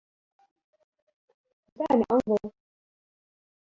[1.75, 2.21] دعني أنظر.